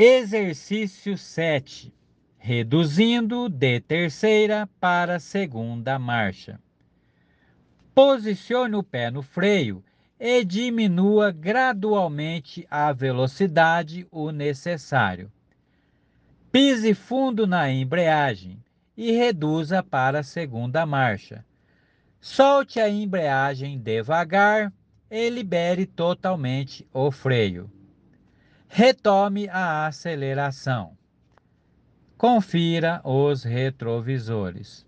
Exercício 0.00 1.18
7. 1.18 1.92
Reduzindo 2.38 3.48
de 3.48 3.80
terceira 3.80 4.68
para 4.78 5.18
segunda 5.18 5.98
marcha. 5.98 6.60
Posicione 7.92 8.76
o 8.76 8.82
pé 8.84 9.10
no 9.10 9.22
freio 9.22 9.82
e 10.16 10.44
diminua 10.44 11.32
gradualmente 11.32 12.64
a 12.70 12.92
velocidade 12.92 14.06
o 14.08 14.30
necessário. 14.30 15.32
Pise 16.52 16.94
fundo 16.94 17.44
na 17.44 17.68
embreagem 17.68 18.62
e 18.96 19.10
reduza 19.10 19.82
para 19.82 20.20
a 20.20 20.22
segunda 20.22 20.86
marcha. 20.86 21.44
Solte 22.20 22.78
a 22.78 22.88
embreagem 22.88 23.76
devagar 23.76 24.72
e 25.10 25.28
libere 25.28 25.86
totalmente 25.86 26.86
o 26.92 27.10
freio 27.10 27.68
retome 28.68 29.48
a 29.48 29.86
aceleração. 29.86 30.96
Confira 32.16 33.00
os 33.04 33.42
retrovisores. 33.42 34.87